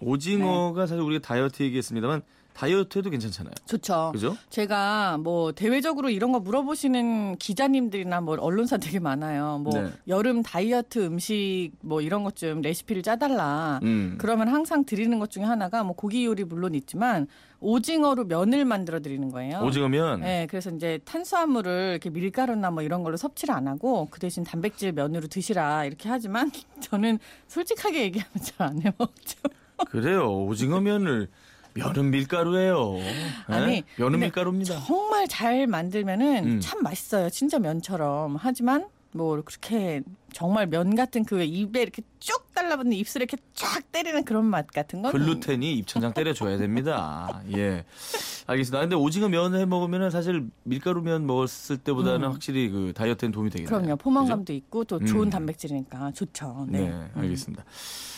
[0.00, 0.44] 오징어.
[0.46, 2.22] 오징어가 사실 우리가 다이어트 얘기했습니다만
[2.54, 3.52] 다이어트에도 괜찮잖아요.
[3.66, 4.10] 좋죠.
[4.12, 4.36] 그죠?
[4.48, 9.58] 제가 뭐 대외적으로 이런 거 물어보시는 기자님들이나 뭐 언론사 되게 많아요.
[9.58, 9.90] 뭐 네.
[10.06, 13.80] 여름 다이어트 음식 뭐 이런 것 좀 레시피를 짜달라.
[13.82, 14.14] 음.
[14.18, 17.26] 그러면 항상 드리는 것 중에 하나가 뭐 고기 요리 물론 있지만
[17.58, 19.58] 오징어로 면을 만들어 드리는 거예요.
[19.64, 24.44] 오징어면 네, 그래서 이제 탄수화물을 이렇게 밀가루나 뭐 이런 걸로 섭취를 안 하고 그 대신
[24.44, 29.38] 단백질 면으로 드시라 이렇게 하지만 저는 솔직하게 얘기하면 잘 안 해먹죠.
[29.90, 30.44] 그래요.
[30.44, 31.28] 오징어 면을
[31.74, 32.98] 면은 밀가루예요.
[33.46, 33.82] 아니, 예?
[33.96, 34.80] 면은 근데 밀가루입니다.
[34.86, 36.60] 정말 잘 만들면은 음.
[36.60, 37.30] 참 맛있어요.
[37.30, 38.36] 진짜 면처럼.
[38.38, 40.02] 하지만 뭐 그렇게
[40.32, 45.02] 정말 면 같은 그왜 입에 이렇게 쭉 달라붙는 입술에 이렇게 쫙 때리는 그런 맛 같은
[45.02, 47.40] 건 글루텐이 입천장 때려줘야 됩니다.
[47.56, 47.84] 예.
[48.46, 48.80] 알겠습니다.
[48.80, 53.76] 근데 오징어 면 해 먹으면 사실 밀가루 면 먹었을 때보다는 확실히 그 다이어트엔 도움이 되겠네요.
[53.76, 53.82] 음.
[53.82, 53.96] 그럼요.
[53.96, 55.30] 포만감도 있고 또 좋은 음.
[55.30, 56.66] 단백질이니까 좋죠.
[56.68, 57.10] 네, 네.
[57.14, 57.64] 알겠습니다.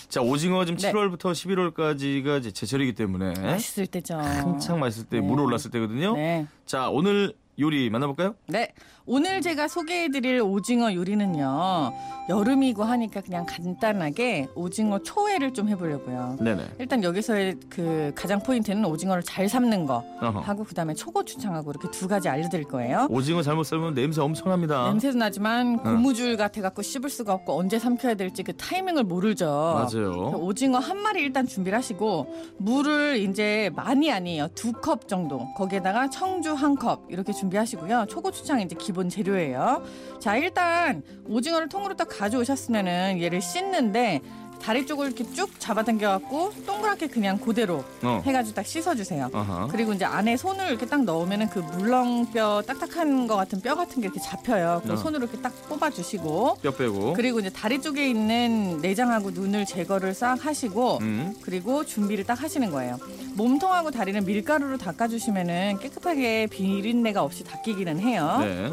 [0.08, 0.92] 자, 오징어 지금 네.
[0.92, 4.14] 7월부터 11월까지가 이제 제철이기 때문에 맛있을 때죠.
[4.16, 5.26] 한창 맛있을 때 네.
[5.26, 6.14] 물 올랐을 때거든요.
[6.14, 6.46] 네.
[6.64, 8.34] 자, 오늘 요리 만나볼까요?
[8.48, 8.72] 네.
[9.06, 11.92] 오늘 제가 소개해드릴 오징어 요리는요.
[12.28, 16.36] 여름이고 하니까 그냥 간단하게 오징어 초회를 좀 해보려고요.
[16.40, 16.64] 네네.
[16.80, 20.40] 일단 여기서의 그 가장 포인트는 오징어를 잘 삶는 거 어허.
[20.40, 23.06] 하고 그다음에 초고추장하고 이렇게 두 가지 알려드릴 거예요.
[23.10, 24.88] 오징어 잘못 삶으면 냄새 엄청납니다.
[24.88, 29.46] 냄새도 나지만 고무줄 같아갖고 씹을 수가 없고 언제 삼켜야 될지 그 타이밍을 모르죠.
[29.46, 30.12] 맞아요.
[30.40, 32.26] 오징어 한 마리 일단 준비를 하시고
[32.58, 38.06] 물을 이제 많이 아니에요 두 컵 정도 거기에다가 청주 한 컵 이렇게 준비 하시고요.
[38.08, 39.82] 초고추장 이제 기본 재료예요.
[40.18, 44.22] 자 일단 오징어를 통으로 딱 가져오셨으면은 얘를 씻는데
[44.62, 48.22] 다리 쪽을 이렇게 쭉 잡아당겨갖고 동그랗게 그냥 그대로 어.
[48.24, 49.68] 해가지고 딱 씻어주세요 어허.
[49.70, 54.06] 그리고 이제 안에 손을 이렇게 딱 넣으면은 그 물렁뼈 딱딱한 거 같은 뼈 같은 게
[54.06, 54.96] 이렇게 잡혀요 그 어.
[54.96, 57.14] 손으로 이렇게 딱 뽑아주시고 뼈 빼고.
[57.14, 61.34] 그리고 이제 다리 쪽에 있는 내장하고 눈을 제거를 싹 하시고 음.
[61.42, 62.98] 그리고 준비를 딱 하시는 거예요.
[63.34, 68.38] 몸통하고 다리는 밀가루로 닦아주시면은 깨끗하게 비린내가 없이 닦이기는 해요.
[68.40, 68.72] 네.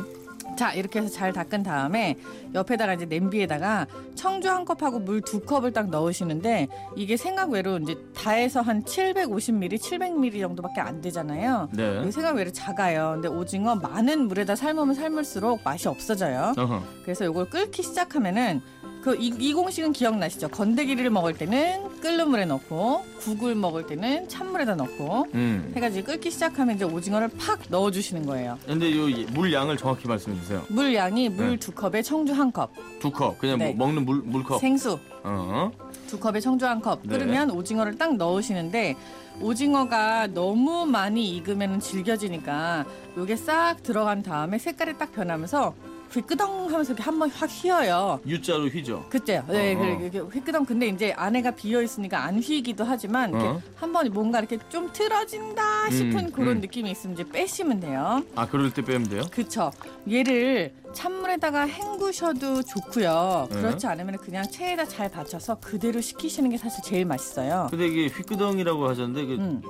[0.55, 2.17] 자 이렇게 해서 잘 닦은 다음에
[2.53, 7.95] 옆에다가 이제 냄비에다가 청주 한 컵하고 물 두 컵을 딱 넣으시는데 이게 생각 외로 이제
[8.15, 11.69] 다해서 한 750ml, 700ml 정도밖에 안 되잖아요.
[11.71, 12.01] 네.
[12.01, 13.13] 이게 생각 외로 작아요.
[13.13, 16.53] 근데 오징어 많은 물에다 삶으면 삶을수록 맛이 없어져요.
[16.57, 16.83] 어허.
[17.03, 18.61] 그래서 이걸 끓기 시작하면은
[19.01, 20.47] 그 이, 이 공식은 기억나시죠?
[20.47, 25.73] 건더기를 먹을 때는 끓는 물에 넣고 국을 먹을 때는 찬물에다 넣고 음.
[25.75, 28.57] 해가지고 끓기 시작하면 이제 오징어를 팍 넣어주시는 거예요.
[28.65, 30.63] 근데 요물 양을 정확히 말씀해 주세요.
[30.69, 31.57] 물 양이 물 네.
[31.57, 33.39] 두 컵에 청주 한 컵, 두 컵.
[33.39, 33.73] 그냥 네.
[33.73, 34.59] 뭐 먹는 물 물컵.
[34.59, 35.71] 생수 어.
[36.07, 37.17] 두 컵에 청주 한 컵 네.
[37.17, 38.95] 끓으면 오징어를 딱 넣으시는데
[39.41, 42.85] 오징어가 너무 많이 익으면 질겨지니까
[43.17, 45.73] 요게 싹 들어간 다음에 색깔이 딱 변하면서
[46.13, 48.19] 휘끄덩 하면서 이렇게 한번 확 휘어요.
[48.25, 49.05] U자로 휘죠.
[49.09, 49.43] 그때요.
[49.47, 49.79] 네, 어.
[49.79, 50.65] 그래, 이렇게 휘끄덩.
[50.65, 53.61] 근데 이제 안에가 비어 있으니까 안 휘기도 하지만 이렇게 어.
[53.75, 56.61] 한번 뭔가 이렇게 좀 틀어진다 싶은 음, 그런 음.
[56.61, 58.23] 느낌이 있으면 이제 빼시면 돼요.
[58.35, 59.23] 아, 그럴 때 빼면 돼요?
[59.31, 59.71] 그쵸.
[60.11, 63.47] 얘를 찬물에다가 헹구셔도 좋고요.
[63.49, 63.55] 네.
[63.57, 67.67] 그렇지 않으면 그냥 체에다 잘 받쳐서 그대로 식히시는 게 사실 제일 맛있어요.
[67.71, 69.61] 근데 이게 휘끄덩이라고 하셨는데 그 음.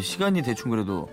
[0.00, 1.08] 시간이 대충 그래도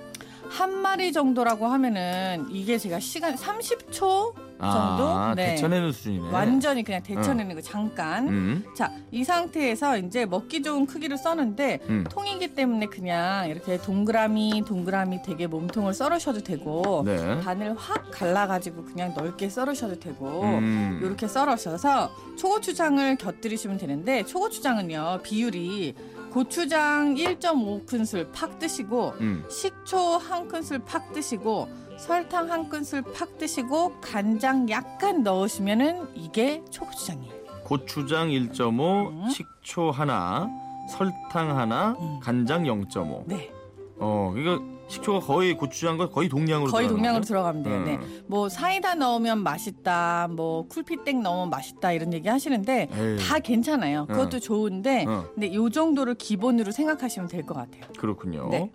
[0.49, 5.07] 한 마리 정도라고 하면은 이게 제가 시간 30초 정도?
[5.07, 5.55] 아, 네.
[5.55, 6.31] 데쳐내는 수준이네.
[6.31, 8.27] 완전히 그냥 데쳐내는 거 잠깐.
[8.27, 8.65] 음.
[8.75, 12.03] 자, 이 상태에서 이제 먹기 좋은 크기로 써는데 음.
[12.09, 17.39] 통이기 때문에 그냥 이렇게 동그라미 동그라미 되게 몸통을 썰으셔도 되고 네.
[17.41, 20.99] 반을 확 갈라가지고 그냥 넓게 썰으셔도 되고 음.
[21.03, 25.95] 이렇게 썰으셔서 초고추장을 곁들이시면 되는데 초고추장은요 비율이
[26.31, 29.43] 고추장 1.5큰술 팍 드시고 음.
[29.49, 31.67] 식초 한 큰술 팍 드시고
[31.97, 37.33] 설탕 한 큰술 팍 드시고 간장 약간 넣으시면은 이게 초고추장이에요.
[37.63, 39.29] 고추장 1.5, 음.
[39.29, 40.49] 식초 하나,
[40.89, 42.19] 설탕 하나, 음.
[42.21, 43.23] 간장 0.5.
[43.25, 43.51] 네.
[43.99, 47.23] 어, 이거 식초가 거의 고추장과 거의 동량으로 거의 동량으로
[47.63, 47.83] 돼요.
[47.83, 47.95] 네.
[47.97, 48.23] 음.
[48.27, 54.05] 뭐 사이다 넣으면 맛있다, 뭐 쿨피땡 넣으면 맛있다 이런 얘기 하시는데 에이, 다 괜찮아요.
[54.05, 54.39] 그것도 어.
[54.39, 55.25] 좋은데 어.
[55.33, 57.83] 근데 요 정도를 기본으로 생각하시면 될 것 같아요.
[57.97, 58.47] 그렇군요.
[58.49, 58.71] 네.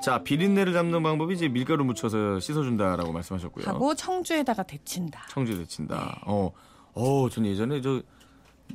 [0.00, 3.66] 자, 비린내를 잡는 방법이 이제 밀가루 묻혀서 씻어준다라고 말씀하셨고요.
[3.66, 5.22] 하고 청주에다가 데친다.
[5.28, 6.20] 청주 데친다.
[6.24, 6.50] 어,
[6.94, 8.00] 어, 전 예전에 저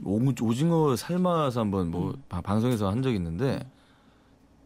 [0.03, 2.23] 오- 오징어 삶아서 한번 뭐 음.
[2.27, 3.59] 바- 방송에서 한 적이 있는데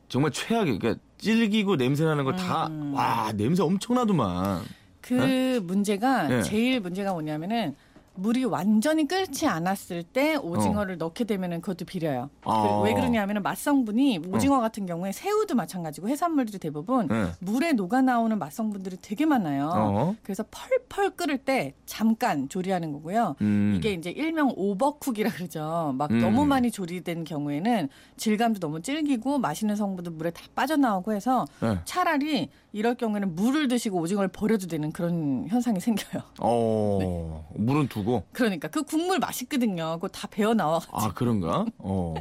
[0.10, 2.94] 정말 최악의 그러니까 질기고 냄새 나는 거다 음.
[2.94, 4.64] 와 냄새 엄청나더만.
[5.02, 6.42] 그 문제가 네.
[6.44, 7.76] 제일 문제가 뭐냐면은
[8.18, 12.30] 물이 완전히 끓지 않았을 때 오징어를 넣게 되면은 그것도 비려요.
[12.44, 12.80] 아.
[12.82, 17.26] 그 왜 그러냐면은 맛성분이 오징어 같은 경우에 새우도 마찬가지고 해산물들이 대부분 네.
[17.40, 19.72] 물에 녹아 나오는 맛성분들이 되게 많아요.
[19.74, 20.16] 어.
[20.24, 23.36] 그래서 펄펄 끓을 때 잠깐 조리하는 거고요.
[23.42, 23.74] 음.
[23.76, 25.94] 이게 이제 일명 오버쿡이라 그러죠.
[25.98, 26.20] 막 음.
[26.20, 31.78] 너무 많이 조리된 경우에는 질감도 너무 질기고 맛있는 성분도 물에 다 빠져나오고 해서 네.
[31.86, 36.24] 차라리 이럴 경우에는 물을 드시고 오징어를 버려도 되는 그런 현상이 생겨요.
[36.40, 37.46] 어.
[37.56, 38.07] 물은 두고.
[38.32, 39.94] 그러니까 그 국물 맛있거든요.
[39.96, 40.98] 그거 다 배어 나와가지고.
[40.98, 41.66] 아 그런가?
[41.78, 42.14] 어.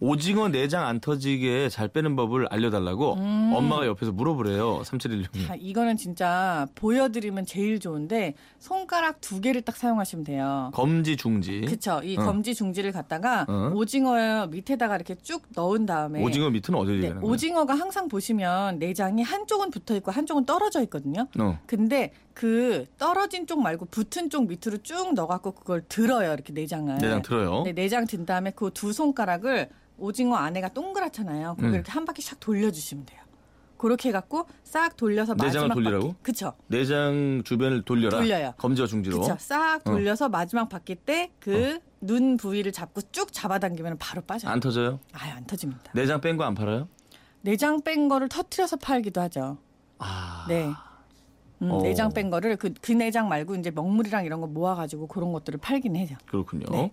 [0.00, 3.52] 오징어 내장 안 터지게 잘 빼는 법을 알려달라고 음.
[3.54, 4.82] 엄마가 옆에서 물어보래요.
[4.82, 5.46] 3716님.
[5.46, 10.70] 자, 이거는 진짜 보여드리면 제일 좋은데 손가락 두 개를 딱 사용하시면 돼요.
[10.74, 11.62] 검지 중지.
[11.62, 12.00] 그쵸.
[12.04, 12.24] 이 어.
[12.24, 13.70] 검지 중지를 갖다가 어.
[13.74, 17.32] 오징어 밑에다가 이렇게 쭉 넣은 다음에 오징어 밑은 어디를 네, 얘기하는 거예요?
[17.32, 21.26] 오징어가 항상 보시면 내장이 한쪽은 붙어 있고 한쪽은 떨어져 있거든요.
[21.38, 21.58] 어.
[21.66, 26.32] 근데 그 떨어진 쪽 말고 붙은 쪽 밑으로 쭉 넣어갖고 그걸 들어요.
[26.32, 26.98] 이렇게 내장을.
[26.98, 27.62] 내장 들어요.
[27.64, 31.54] 네, 내장 든 다음에 그 두 손가락을 오징어 안에가 동그랗잖아요.
[31.56, 31.74] 그거 음.
[31.74, 33.20] 이렇게 한 바퀴 샥 돌려주시면 돼요.
[33.76, 36.08] 그렇게 해갖고 싹 돌려서 내장을 마지막 돌리라고?
[36.12, 36.22] 바퀴.
[36.22, 36.52] 그쵸.
[36.68, 38.18] 내장 주변을 돌려라.
[38.18, 38.54] 돌려요.
[38.56, 39.20] 검지와 중지로.
[39.20, 39.36] 그쵸.
[39.38, 39.90] 싹 어.
[39.92, 44.50] 돌려서 마지막 바퀴 때 그 눈 부위를 잡고 쭉 잡아당기면 바로 빠져요.
[44.50, 44.98] 안 터져요?
[45.12, 45.92] 아유, 안 터집니다.
[45.94, 46.88] 내장 뺀 거 안 팔아요?
[47.42, 49.58] 내장 뺀 거를 터트려서 팔기도 하죠.
[50.00, 50.44] 아.
[50.48, 50.68] 네.
[51.62, 51.82] 음, 어.
[51.82, 55.96] 내장 뺀 거를 그, 그 내장 말고 이제 먹물이랑 이런 거 모아가지고 그런 것들을 팔긴
[55.96, 56.16] 해요.
[56.26, 56.66] 그렇군요.
[56.70, 56.90] 네.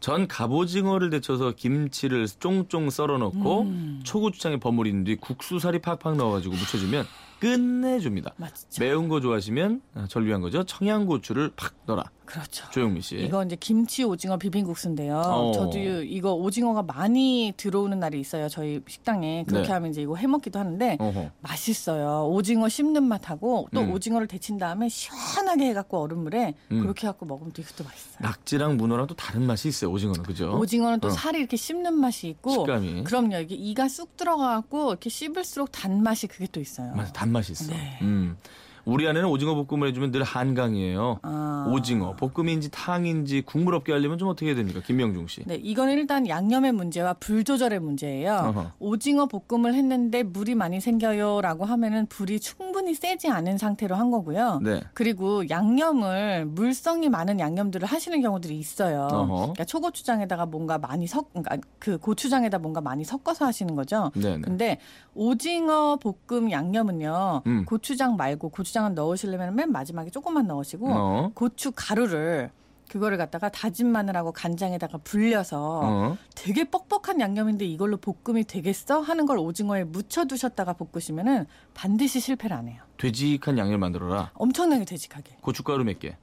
[0.00, 4.00] 전 갑오징어를 데쳐서 김치를 쫑쫑 썰어 넣고 음.
[4.04, 7.06] 초고추장에 버무린 뒤 국수살이 팍팍 넣어가지고 무쳐주면
[7.44, 8.32] 끝내줍니다.
[8.36, 8.54] 맞죠.
[8.80, 10.64] 매운 거 좋아하시면 아, 절 위한 거죠.
[10.64, 12.04] 청양고추를 팍 넣어라.
[12.24, 12.64] 그렇죠.
[12.70, 13.16] 조영미 씨.
[13.16, 15.18] 이거 이제 김치 오징어 비빔국수인데요.
[15.18, 15.52] 어.
[15.52, 18.48] 저도 이거 오징어가 많이 들어오는 날이 있어요.
[18.48, 19.72] 저희 식당에 그렇게 네.
[19.74, 21.30] 하면 이제 이거 해 먹기도 하는데 어허.
[21.42, 22.26] 맛있어요.
[22.30, 23.92] 오징어 씹는 맛하고 또 음.
[23.92, 26.80] 오징어를 데친 다음에 시원하게 해갖고 얼음물에 음.
[26.80, 28.16] 그렇게 해갖고 먹으면 또 이것도 맛있어요.
[28.20, 29.90] 낙지랑 문어랑 또 다른 맛이 있어요.
[29.90, 30.58] 오징어는 그죠?
[30.58, 31.10] 오징어는 또 어.
[31.10, 33.04] 살이 이렇게 씹는 맛이 있고 식감이.
[33.04, 33.36] 그럼요.
[33.36, 36.94] 이게 이가 쑥 들어가갖고 이렇게 씹을수록 단맛이 그게 또 있어요.
[36.94, 37.66] 맞아, 단 맛이 있어.
[37.72, 37.98] 네.
[38.02, 38.36] 음.
[38.84, 41.20] 우리 아내는 오징어 볶음을 해주면 늘 한강이에요.
[41.22, 41.66] 아.
[41.70, 45.42] 오징어 볶음인지 탕인지 국물 없게 하려면 좀 어떻게 해야 됩니까, 김명중 씨?
[45.46, 48.32] 네, 이거는 일단 양념의 문제와 불 조절의 문제예요.
[48.32, 48.72] 어허.
[48.78, 54.60] 오징어 볶음을 했는데 물이 많이 생겨요라고 하면은 불이 충분히 세지 않은 상태로 한 거고요.
[54.62, 54.82] 네.
[54.92, 59.08] 그리고 양념을 물성이 많은 양념들을 하시는 경우들이 있어요.
[59.10, 59.34] 어허.
[59.36, 64.10] 그러니까 초고추장에다가 뭔가 많이 섞, 그러니까 그 고추장에다 뭔가 많이 섞어서 하시는 거죠.
[64.14, 64.40] 네네.
[64.42, 64.78] 근데
[65.14, 67.64] 오징어 볶음 양념은요, 음.
[67.64, 71.30] 고추장 말고 고추 장은 넣으시려면 맨 마지막에 조금만 넣으시고 어.
[71.34, 72.50] 고추 가루를
[72.90, 76.18] 그거를 갖다가 다진 마늘하고 간장에다가 불려서 어.
[76.34, 82.68] 되게 뻑뻑한 양념인데 이걸로 볶음이 되겠어 하는 걸 오징어에 묻혀 두셨다가 볶으시면은 반드시 실패를 안
[82.68, 82.82] 해요.
[82.98, 84.32] 되직한 양념 만들어라.
[84.34, 85.38] 엄청나게 되직하게.
[85.40, 86.16] 고춧가루 몇 개?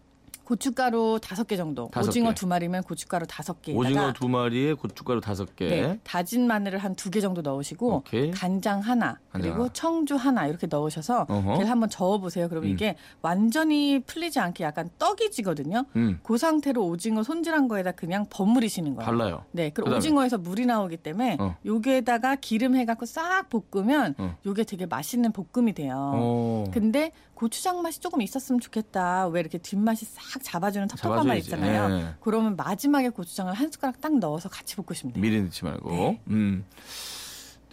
[0.44, 1.90] 고춧가루 다섯 개 정도.
[1.92, 2.36] 다섯 오징어 개.
[2.36, 5.68] 두 마리면 고춧가루 다섯 개에다가 오징어 두 마리에 고춧가루 다섯 개.
[5.70, 8.32] 네, 다진 마늘을 한 두 개 정도 넣으시고 오케이.
[8.32, 9.70] 간장 하나 간장 그리고.
[9.74, 11.26] 청주 하나 이렇게 넣으셔서.
[11.26, 12.48] 걔를 한번 저어 보세요.
[12.50, 12.74] 그러면 음.
[12.74, 15.86] 이게 완전히 풀리지 않게 약간 떡이 지거든요.
[15.96, 16.20] 음.
[16.24, 19.06] 그 상태로 오징어 손질한 거에다 그냥 버무리시는 거예요.
[19.06, 19.46] 발라요.
[19.52, 19.82] 네, 그?
[19.84, 21.56] 오징어에서 물이 나오기 때문에 어.
[21.66, 24.36] 요게다가 기름 해갖고 싹 볶으면 어.
[24.46, 25.96] 요게 되게 맛있는 볶음이 돼요.
[26.16, 26.66] 어.
[26.74, 29.28] 근데 고추장 맛이 조금 있었으면 좋겠다.
[29.30, 31.40] 왜 이렇게 뒷맛이 싹 잡아주는 텁텁한 맛 잡아줘야지.
[31.48, 31.96] 있잖아요.
[31.98, 32.06] 예.
[32.22, 35.22] 그러면 마지막에 고추장을 한 숟가락 딱 넣어서 같이 볶으시면 돼요.
[35.22, 35.90] 미리 넣지 말고.
[35.92, 36.22] 네.
[36.28, 36.66] 음.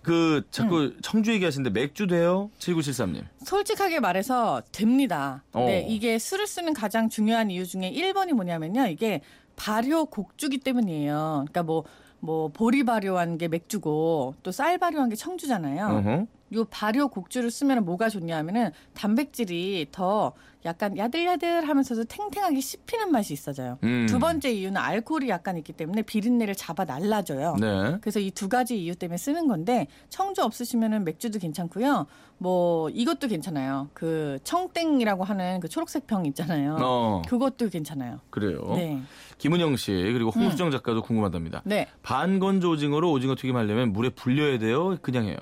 [0.03, 2.51] 그 자꾸 청주 얘기하시는데 맥주 돼요?
[2.59, 3.25] 7973님.
[3.45, 5.43] 솔직하게 말해서 됩니다.
[5.53, 5.65] 어.
[5.67, 8.87] 네, 이게 술을 쓰는 가장 중요한 이유 중에 1번이 뭐냐면요.
[8.87, 9.21] 이게
[9.57, 11.45] 발효 곡주기 때문이에요.
[11.49, 11.85] 그러니까 뭐,
[12.21, 15.87] 뭐, 보리 발효한 게 맥주고 또 쌀 발효한 게 청주잖아요.
[15.87, 16.27] 어허.
[16.55, 20.33] 요 발효 곡주를 쓰면 뭐가 좋냐 하면은 단백질이 더
[20.65, 23.79] 약간 야들야들 하면서도 탱탱하게 씹히는 맛이 있어져요.
[23.85, 24.07] 음.
[24.09, 27.57] 두 번째 이유는 알코올이 약간 있기 때문에 비린내를 잡아 날라줘요.
[27.61, 27.99] 네.
[28.01, 32.07] 그래서 이 두 가지 이유 때문에 쓰는 건데 청주 없으시면은 맥주도 괜찮고요.
[32.39, 33.89] 뭐 이것도 괜찮아요.
[33.95, 36.77] 그 청땡이라고 하는 그 초록색 병 있잖아요.
[36.81, 37.23] 어.
[37.29, 38.21] 그것도 괜찮아요.
[38.31, 38.61] 그래요.
[38.75, 39.01] 네.
[39.39, 41.63] 김은영 씨 그리고 홍수정 작가도 궁금하답니다.
[41.65, 41.87] 네.
[42.03, 44.97] 반건조 오징어로 오징어 튀김 하려면 물에 불려야 돼요?
[45.03, 45.37] 그냥 해요?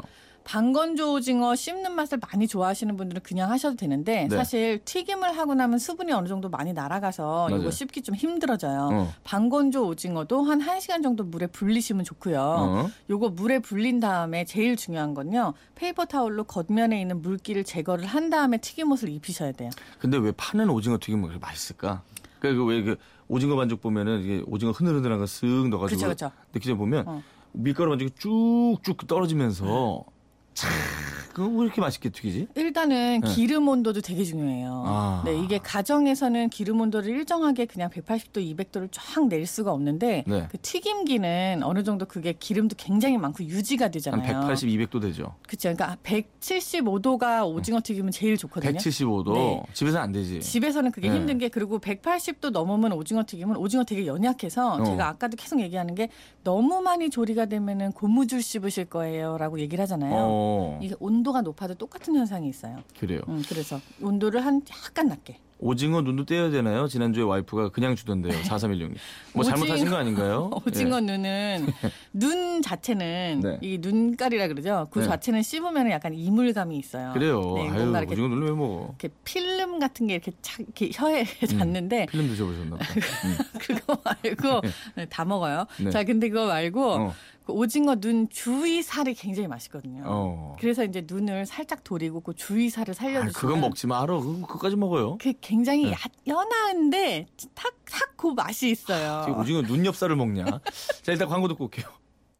[0.46, 4.36] 반건조 오징어 씹는 맛을 많이 좋아하시는 분들은 그냥 하셔도 되는데 네.
[4.36, 7.60] 사실 튀김을 하고 나면 수분이 어느 정도 많이 날아가서 맞아요.
[7.60, 8.88] 이거 씹기 좀 힘들어져요.
[8.92, 9.12] 어.
[9.24, 12.40] 반건조 오징어도 한 1시간 정도 물에 불리시면 좋고요.
[12.40, 12.90] 어.
[13.10, 15.52] 요거 물에 불린 다음에 제일 중요한 건요.
[15.74, 19.70] paper towel로 겉면에 있는 물기를 제거를 한 다음에 튀김옷을 입히셔야 돼요.
[19.98, 22.02] 근데 왜 파는 오징어 튀김은 그렇게 맛있을까?
[22.38, 26.30] 그러니까 왜그 오징어 반죽 보면은 이게 오징어 흐느흐느한 거쓱 넣어가지고 그쵸, 그쵸.
[26.54, 27.22] 느끼다 보면 어.
[27.52, 30.15] 밀가루 반죽이 쭉쭉 떨어지면서 참
[30.56, 30.64] Tch.
[31.36, 32.48] 그거 왜 이렇게 맛있게 튀기지?
[32.54, 33.34] 일단은 네.
[33.34, 34.84] 기름 온도도 되게 중요해요.
[34.86, 35.22] 아.
[35.26, 40.48] 네, 이게 가정에서는 기름 온도를 일정하게 그냥 180도, 200도를 쫙 낼 수가 없는데 네.
[40.50, 44.22] 그 튀김기는 어느 정도 그게 기름도 굉장히 많고 유지가 한 되잖아요.
[44.22, 45.34] 180, 200도 되죠.
[45.46, 45.74] 그렇죠.
[45.74, 48.72] 그러니까 175도가 오징어 튀김은 제일 좋거든요.
[48.72, 49.34] 175도.
[49.34, 49.62] 네.
[49.74, 50.40] 집에서는 안 되지.
[50.40, 51.16] 집에서는 그게 네.
[51.16, 54.84] 힘든 게 그리고 180도 넘으면 오징어 튀김은 오징어 되게 연약해서 어.
[54.84, 56.08] 제가 아까도 계속 얘기하는 게
[56.44, 60.14] 너무 많이 조리가 되면은 고무줄 씹으실 거예요라고 얘기를 하잖아요.
[60.16, 62.78] 어, 이게 온도 가 높아도 똑같은 현상이 있어요.
[62.98, 63.20] 그래요.
[63.28, 65.38] 음, 그래서 온도를 한 약간 낮게.
[65.58, 66.86] 오징어 눈도 떼야 되나요?
[66.86, 68.30] 지난주에 와이프가 그냥 주던데요.
[68.44, 68.94] 4316님.
[69.32, 70.50] 뭐 오징어- 잘못하신 거 아닌가요?
[70.68, 71.00] 오징어 예.
[71.00, 71.66] 눈은
[72.12, 73.58] 눈 자체는 네.
[73.62, 74.88] 이 눈깔이라 그러죠.
[74.90, 75.06] 그 네.
[75.06, 77.12] 자체는 씹으면 약간 이물감이 있어요.
[77.14, 77.40] 그래요.
[77.54, 78.94] 네, 아유, 이렇게, 오징어 눈을 왜 먹어?
[78.98, 81.58] 이렇게 필름 같은 게 이렇게 착 이렇게 혀에 음.
[81.58, 82.84] 닿는데 필름 드셔보셨나 보다.
[83.24, 83.36] 음.
[83.58, 84.60] 그거 말고
[84.96, 85.64] 네, 다 먹어요.
[85.82, 85.90] 네.
[85.90, 87.14] 자, 근데 그거 말고 어.
[87.46, 90.02] 그 오징어 눈 주위 살이 굉장히 맛있거든요.
[90.04, 90.56] 어.
[90.58, 94.18] 그래서 이제 눈을 살짝 돌리고 그 주위 살을 아, 그건 먹지 마라.
[94.18, 95.16] 그거 그거까지 먹어요.
[95.20, 95.92] 그 굉장히 네.
[95.92, 99.22] 야, 연한데 탁탁 그 맛이 있어요.
[99.26, 100.44] 지금 오징어 눈 엽살을 먹냐?
[100.44, 101.86] 자, 일단 광고 듣고 올게요.